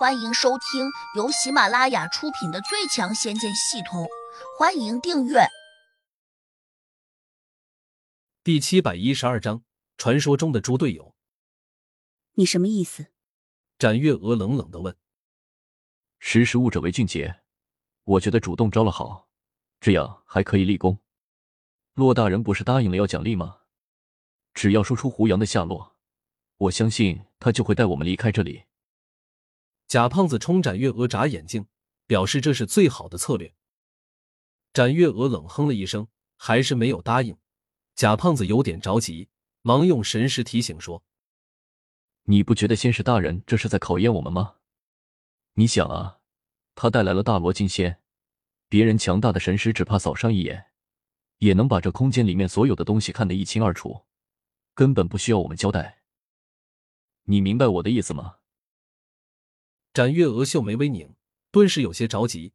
[0.00, 4.04] 欢迎收听由喜马拉雅出品的《最强仙剑系统》，
[4.58, 5.40] 欢迎订阅。
[8.42, 9.62] 第七百一十二章：
[9.98, 11.14] 传说中的猪队友。
[12.36, 13.08] 你什么意思？
[13.78, 14.96] 展月娥冷冷的问。
[16.18, 17.42] 识时务者为俊杰，
[18.04, 19.28] 我觉得主动招了好，
[19.82, 20.98] 这样还可以立功。
[21.92, 23.58] 骆大人不是答应了要奖励吗？
[24.54, 25.94] 只要说出胡杨的下落，
[26.56, 28.64] 我相信他就会带我们离开这里。
[29.90, 31.66] 贾胖子冲展月娥眨眼睛，
[32.06, 33.52] 表示这是最好的策略。
[34.72, 36.06] 展月娥冷哼了一声，
[36.36, 37.36] 还是没有答应。
[37.96, 39.30] 贾胖子有点着急，
[39.62, 41.02] 忙用神识提醒说
[42.26, 44.58] ：“你不觉得仙使大人这是在考验我们吗？
[45.54, 46.20] 你想啊，
[46.76, 48.00] 他带来了大罗金仙，
[48.68, 50.66] 别人强大的神识只怕扫上一眼，
[51.38, 54.06] 也能把这空间里面所有的东西看得一清二楚，
[54.72, 56.04] 根本不需要我们交代。
[57.24, 58.36] 你明白我的意思吗？”
[59.92, 61.16] 展月娥秀眉微拧，
[61.50, 62.52] 顿时有些着急。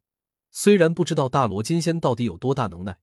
[0.50, 2.98] 虽然不知道大罗金仙到底有多大能耐，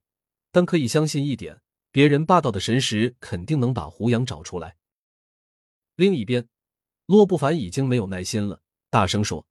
[0.52, 4.78] 但可以相信一点：别人霸道的神识肯定能把胡杨找出来。
[5.95, 6.50] 另一边，
[7.06, 9.45] 洛不凡已经没有耐心了，大声说：“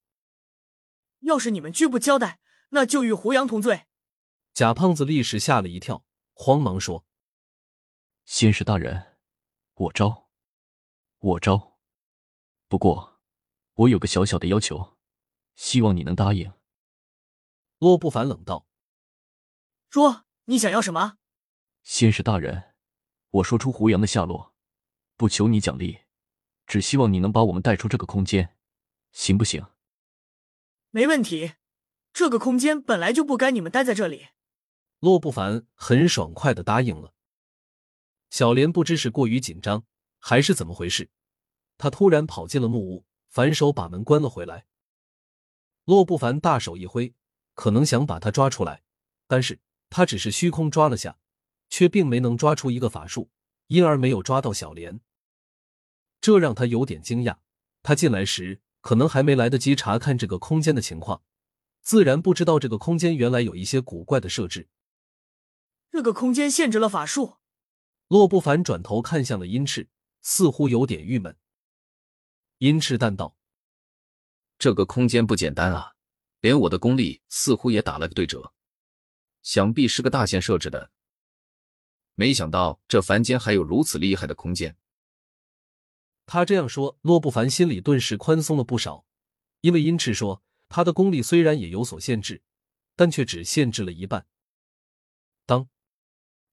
[1.21, 3.85] 要是你们拒不交代，那就与胡杨同罪。”
[4.53, 6.03] 贾胖子立时吓了一跳，
[6.33, 7.05] 慌忙说
[8.25, 9.15] ：“仙使大人，
[9.75, 10.29] 我招，
[11.19, 11.79] 我招。
[12.67, 13.11] 不过……”
[13.75, 14.97] 我有个小小的要求，
[15.55, 16.53] 希望你能答应。
[17.79, 18.67] 洛不凡冷道
[19.89, 21.17] ：“说，你想要什么？”
[21.83, 22.75] 仙使大人，
[23.29, 24.53] 我说出胡杨的下落，
[25.17, 26.01] 不求你奖励，
[26.67, 28.55] 只希望你能把我们带出这个空间，
[29.11, 29.65] 行不行？
[30.91, 31.53] 没问题，
[32.13, 34.27] 这个空间本来就不该你们待在这里。
[34.99, 37.13] 洛不凡很爽快的答应了。
[38.29, 39.85] 小莲不知是过于紧张，
[40.19, 41.09] 还是怎么回事，
[41.77, 43.05] 他突然跑进了木屋。
[43.33, 44.67] 反手把门关了回来。
[45.85, 47.15] 洛不凡大手一挥，
[47.55, 48.83] 可能想把他抓出来，
[49.25, 49.59] 但是
[49.89, 51.17] 他只是虚空抓了下，
[51.67, 53.31] 却并没能抓出一个法术，
[53.69, 55.01] 因而没有抓到小莲。
[56.21, 57.37] 这让他有点惊讶。
[57.81, 61.23] 他进来时可能还没来得及查看这个空间的情况，
[61.81, 64.69] 自然不知道这个空间原来有一些古怪的设置。
[65.91, 67.37] 这个空间限制了法术。
[68.09, 69.89] 洛不凡转头看向了殷赤，
[70.21, 71.35] 似乎有点郁闷。
[72.63, 73.35] 阴赤淡道
[74.57, 75.95] ：“这个空间不简单啊，
[76.39, 78.53] 连我的功力似乎也打了个对折，
[79.41, 80.89] 想必是个大仙设置的。
[82.15, 84.77] 没想到这凡间还有如此厉害的空间。”
[86.25, 89.05] 他这样说，洛不凡心里顿时宽松了不少，
[89.59, 92.43] 因为阴赤说他的功力虽然也有所限制，
[92.95, 94.25] 但却只限制了一半。
[95.45, 95.67] 当，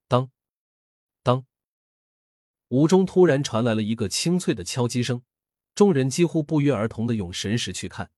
[0.08, 0.32] 当，
[1.22, 1.46] 当，
[2.70, 5.22] 屋中突然传来了一个清脆的敲击声。
[5.74, 8.10] 众人几乎不约而同的用神识去看，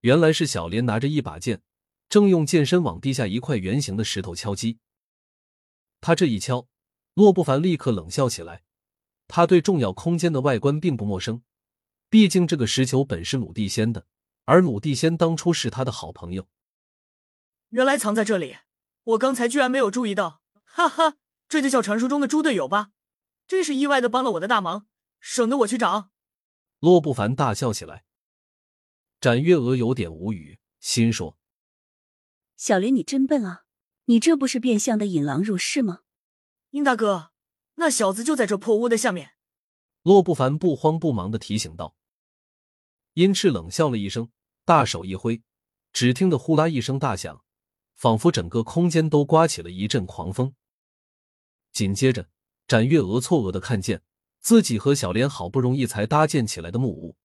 [0.00, 1.62] 原来是小莲拿着一把剑，
[2.08, 4.78] 正用剑身往地下一块圆形的石头敲击。
[6.00, 6.68] 他这一敲，
[7.14, 8.62] 洛不凡立刻冷笑起来。
[9.26, 11.42] 他对重要空间的外观并不陌生，
[12.08, 14.06] 毕竟这个石球本是鲁地仙的，
[14.46, 16.48] 而鲁地仙当初是他的好朋友。
[17.68, 18.56] 原来藏在这里，
[19.04, 21.16] 我刚才居然没有注意到，哈哈，
[21.46, 22.92] 这就叫传说中的猪队友吧？
[23.46, 24.86] 真是意外的帮了我的大忙，
[25.20, 26.10] 省得我去找。
[26.80, 28.04] 洛不凡大笑起来，
[29.20, 31.36] 展月娥有点无语，心说
[32.56, 33.64] ：“小莲，你真笨啊！
[34.04, 36.02] 你这不是变相的引狼入室吗？”
[36.70, 37.32] 殷大哥，
[37.74, 39.32] 那小子就在这破屋的下面。
[40.02, 41.96] 洛不凡不慌不忙的提醒道。
[43.14, 44.30] 殷赤冷笑了一声，
[44.64, 45.42] 大手一挥，
[45.92, 47.44] 只听得呼啦一声大响，
[47.96, 50.54] 仿佛整个空间都刮起了一阵狂风。
[51.72, 52.28] 紧接着，
[52.68, 54.02] 展月娥错愕的看见。
[54.48, 57.18] 自己和小莲好不容易才搭建起来的木屋，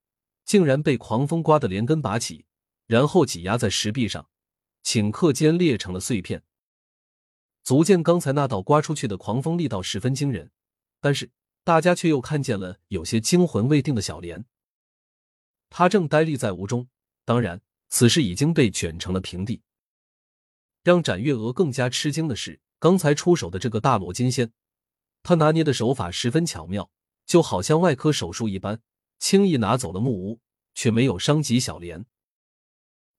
[0.44, 2.44] 竟然被狂风刮得连根拔起，
[2.86, 4.28] 然后挤压在石壁上，
[4.84, 6.44] 顷刻间裂成了碎片。
[7.64, 10.52] 足见刚才那道刮出去的狂风力道十分惊人，
[11.00, 11.32] 但是
[11.64, 14.44] 大家却又看见了有些惊魂未定的小莲。
[15.70, 16.90] 他正呆立在屋中，
[17.24, 19.62] 当然，此事已经被卷成了平地。
[20.84, 24.52] 让展月娥更加吃惊的是，刚才出手的这个大罗金仙，
[25.22, 26.92] 他拿捏的手法十分巧妙。
[27.26, 28.82] 就好像外科手术一般，
[29.20, 30.42] 轻易拿走了木屋，
[30.74, 32.06] 却没有伤及小莲。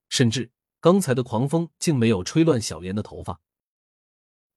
[0.08, 3.40] 甚至刚才的狂风竟没有吹乱小莲的头发。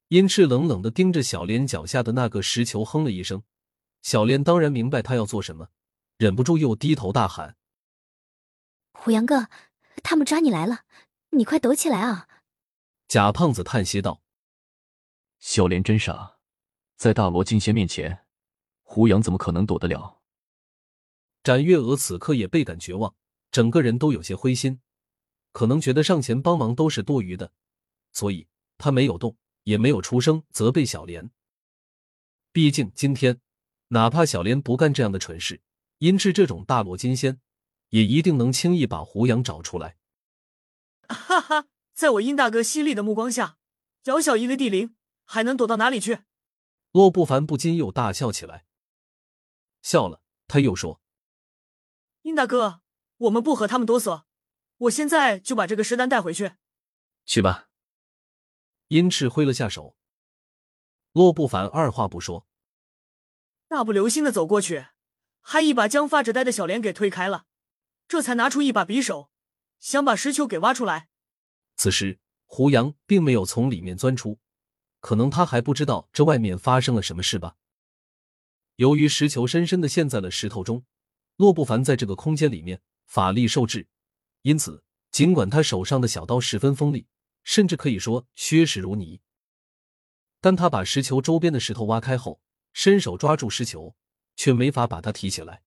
[0.08, 3.42] 殷赤冷冷的盯着小莲脚下的那个石球，哼了一声。
[4.02, 5.68] 小莲当然明白他要做什么，
[6.16, 7.56] 忍不住又低头大喊
[8.92, 9.48] ：“虎阳哥，
[10.02, 10.84] 他们抓你来了，
[11.30, 12.28] 你快躲起来啊！”
[13.08, 14.22] 贾胖子叹息道
[15.40, 16.38] ：“小莲真傻，
[16.96, 18.24] 在大罗金仙面前。”
[18.90, 20.18] 胡杨怎么可能躲得了？
[21.42, 23.14] 展月娥此刻也倍感绝望，
[23.50, 24.80] 整个人都有些灰心，
[25.52, 27.52] 可能觉得上前帮忙都是多余的，
[28.14, 28.48] 所以
[28.78, 31.30] 她没有动，也没有出声责备小莲。
[32.50, 33.42] 毕竟今天，
[33.88, 35.60] 哪怕小莲不干这样的蠢事，
[35.98, 37.42] 殷志这种大罗金仙，
[37.90, 39.98] 也一定能轻易把胡杨找出来。
[41.08, 43.58] 哈哈，在我殷大哥犀利的目光下，
[44.02, 44.96] 小小一个地灵
[45.26, 46.20] 还能躲到哪里去？
[46.92, 48.64] 洛不凡不禁又大笑起来。
[49.88, 51.00] 笑了，他又说
[52.20, 52.82] ：“殷大哥，
[53.16, 54.24] 我们不和他们哆嗦，
[54.76, 56.56] 我现在就把这个石丹带回去。”
[57.24, 57.70] 去吧。
[58.88, 59.96] 殷赤挥了下手。
[61.12, 62.46] 洛不凡二话不说，
[63.66, 64.88] 大步流星的走过去，
[65.40, 67.46] 还一把将发着呆的小莲给推开了，
[68.06, 69.30] 这才拿出一把匕首，
[69.80, 71.08] 想把石球给挖出来。
[71.76, 74.38] 此时胡杨并没有从里面钻出，
[75.00, 77.56] 可能他还不知道这外面发生了什么事吧。
[78.78, 80.84] 由于石球深深的陷在了石头中，
[81.34, 83.88] 洛不凡在这个空间里面法力受制，
[84.42, 87.08] 因此尽管他手上的小刀十分锋利，
[87.42, 89.20] 甚至可以说削石如泥。
[90.40, 92.40] 但他把石球周边的石头挖开后，
[92.72, 93.96] 伸手抓住石球，
[94.36, 95.64] 却没法把它提起来。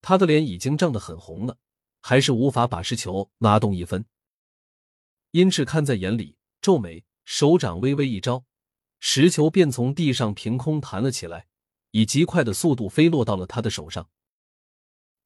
[0.00, 1.58] 他的脸已经涨得很红了，
[2.00, 4.04] 还是无法把石球拉动一分。
[5.32, 8.44] 殷赤看在眼里，皱眉，手掌微微一招，
[9.00, 11.47] 石球便从地上凭空弹了起来，
[11.90, 14.08] 以极快的速度飞落到了他的手上。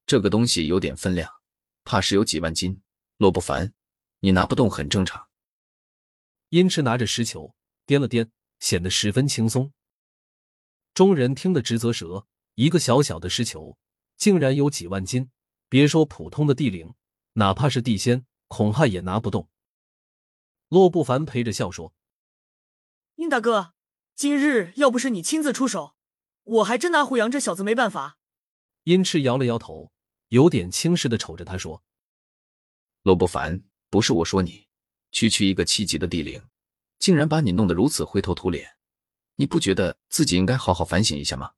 [0.05, 1.31] 这个东西有点分量，
[1.83, 2.81] 怕是有几万斤。
[3.17, 3.73] 洛不凡，
[4.19, 5.27] 你拿不动很正常。
[6.49, 7.55] 殷赤拿着石球。
[7.85, 8.29] 掂了掂，
[8.61, 9.73] 显得十分轻松。
[10.93, 13.77] 众人听得直啧舌，一个小小的石球
[14.15, 15.29] 竟然有几万斤，
[15.67, 16.93] 别说普通的地灵，
[17.33, 19.49] 哪怕是地仙，恐怕也拿不动。
[20.69, 21.93] 洛不凡陪着笑说
[23.15, 23.73] ：“殷大哥，
[24.15, 25.95] 今日要不是你亲自出手，
[26.43, 28.17] 我还真拿胡杨这小子没办法。”
[28.85, 29.91] 殷赤摇了摇头，
[30.29, 31.83] 有点轻视的瞅着他说
[33.03, 34.67] ：“洛不凡，不是我说你，
[35.11, 36.41] 区区一个七级的地灵。”
[36.99, 38.77] 竟然把你弄得如此灰头土脸，
[39.35, 41.51] 你不觉得自己应该好好反省一下吗？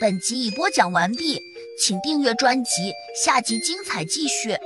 [0.00, 1.40] 本集已播讲完毕，
[1.80, 2.92] 请订阅专辑，
[3.24, 4.56] 下集精彩继续。